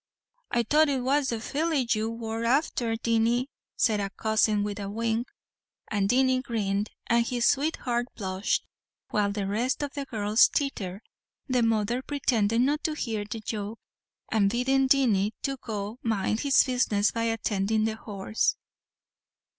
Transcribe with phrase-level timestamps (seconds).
[0.49, 4.89] "I thought it was the filly you wor afther, Dinny," said a cousin with a
[4.89, 5.27] wink;
[5.91, 8.65] and Dinny grinned, and his sweetheart blushed,
[9.11, 11.01] while the rest of the girls tittered,
[11.47, 13.77] the mother pretending not to hear the joke,
[14.31, 18.55] and bidding Dinny go mind his business by attending to the horse.